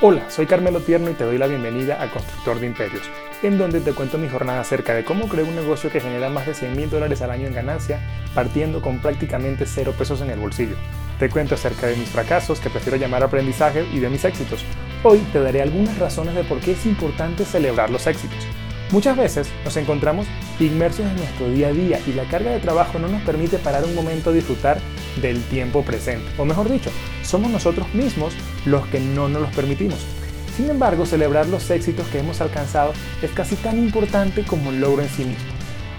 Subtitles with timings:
[0.00, 3.02] Hola, soy Carmelo Tierno y te doy la bienvenida a Constructor de Imperios,
[3.42, 6.46] en donde te cuento mi jornada acerca de cómo creo un negocio que genera más
[6.46, 7.98] de 100 mil dólares al año en ganancia,
[8.32, 10.76] partiendo con prácticamente cero pesos en el bolsillo.
[11.18, 14.64] Te cuento acerca de mis fracasos, que prefiero llamar aprendizaje, y de mis éxitos.
[15.02, 18.46] Hoy te daré algunas razones de por qué es importante celebrar los éxitos.
[18.92, 20.28] Muchas veces nos encontramos
[20.60, 23.84] inmersos en nuestro día a día y la carga de trabajo no nos permite parar
[23.84, 24.78] un momento a disfrutar
[25.20, 26.26] del tiempo presente.
[26.38, 26.90] O mejor dicho,
[27.22, 28.34] somos nosotros mismos
[28.64, 29.98] los que no nos los permitimos.
[30.56, 35.02] Sin embargo, celebrar los éxitos que hemos alcanzado es casi tan importante como el logro
[35.02, 35.44] en sí mismo.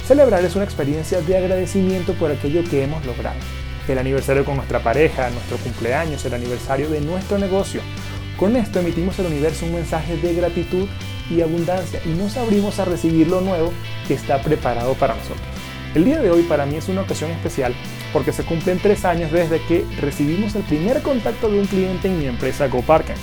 [0.06, 3.40] Celebrar es una experiencia de agradecimiento por aquello que hemos logrado.
[3.88, 7.82] El aniversario con nuestra pareja, nuestro cumpleaños, el aniversario de nuestro negocio.
[8.38, 10.88] Con esto emitimos al universo un mensaje de gratitud
[11.30, 13.72] y abundancia y nos abrimos a recibir lo nuevo
[14.08, 15.59] que está preparado para nosotros.
[15.96, 17.74] El día de hoy para mí es una ocasión especial
[18.14, 22.20] porque se cumplen tres años desde que recibimos el primer contacto de un cliente en
[22.20, 23.16] mi empresa GoParken.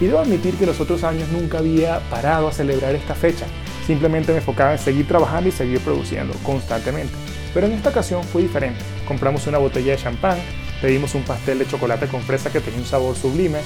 [0.00, 3.46] Y debo admitir que los otros años nunca había parado a celebrar esta fecha,
[3.86, 7.12] simplemente me enfocaba en seguir trabajando y seguir produciendo constantemente.
[7.52, 8.80] Pero en esta ocasión fue diferente.
[9.06, 10.38] Compramos una botella de champán,
[10.80, 13.58] pedimos un pastel de chocolate con fresa que tenía un sabor sublime.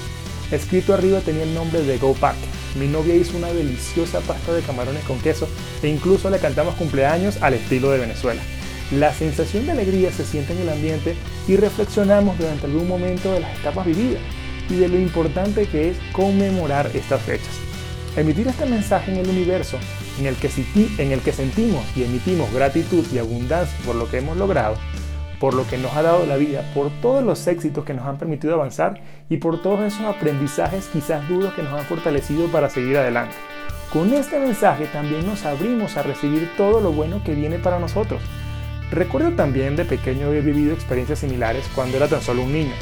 [0.51, 2.17] Escrito arriba tenía el nombre de Go
[2.75, 5.47] Mi novia hizo una deliciosa pasta de camarones con queso
[5.87, 8.43] e incluso le cantamos cumpleaños al estilo de Venezuela.
[8.91, 11.15] La sensación de alegría se siente en el ambiente
[11.47, 14.21] y reflexionamos durante algún momento de las etapas vividas
[14.69, 17.55] y de lo importante que es conmemorar estas fechas.
[18.17, 19.79] Emitir este mensaje en el universo
[20.19, 20.51] en el, que,
[20.99, 24.77] en el que sentimos y emitimos gratitud y abundancia por lo que hemos logrado,
[25.39, 28.19] por lo que nos ha dado la vida, por todos los éxitos que nos han
[28.19, 32.97] permitido avanzar y por todos esos aprendizajes quizás duros que nos han fortalecido para seguir
[32.97, 33.37] adelante.
[33.93, 38.21] Con este mensaje también nos abrimos a recibir todo lo bueno que viene para nosotros
[38.91, 42.75] Recuerdo también de pequeño haber vivido experiencias similares cuando era tan solo un niño.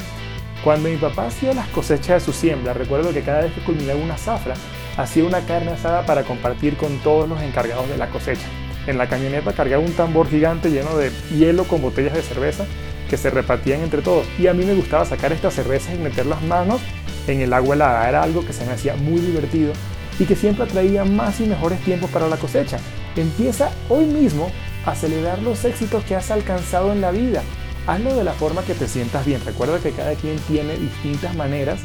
[0.63, 3.99] Cuando mi papá hacía las cosechas de su siembra, recuerdo que cada vez que culminaba
[3.99, 4.53] una zafra,
[4.97, 8.45] hacía una carne asada para compartir con todos los encargados de la cosecha.
[8.85, 12.65] En la camioneta cargaba un tambor gigante lleno de hielo con botellas de cerveza
[13.09, 14.27] que se repartían entre todos.
[14.37, 16.81] Y a mí me gustaba sacar estas cervezas y meter las manos
[17.27, 18.07] en el agua helada.
[18.07, 19.73] Era algo que se me hacía muy divertido
[20.19, 22.77] y que siempre traía más y mejores tiempos para la cosecha.
[23.15, 24.51] Empieza hoy mismo
[24.85, 27.43] a celebrar los éxitos que has alcanzado en la vida.
[27.87, 29.41] Hazlo de la forma que te sientas bien.
[29.45, 31.79] Recuerda que cada quien tiene distintas maneras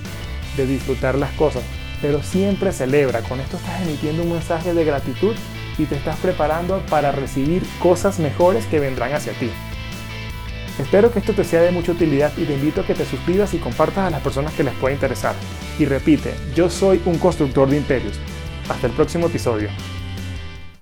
[0.57, 1.63] de disfrutar las cosas,
[2.01, 3.21] pero siempre celebra.
[3.23, 5.35] Con esto estás emitiendo un mensaje de gratitud
[5.79, 9.51] y te estás preparando para recibir cosas mejores que vendrán hacia ti.
[10.81, 13.53] Espero que esto te sea de mucha utilidad y te invito a que te suscribas
[13.53, 15.35] y compartas a las personas que les pueda interesar.
[15.79, 18.19] Y repite, yo soy un constructor de imperios.
[18.67, 19.69] Hasta el próximo episodio.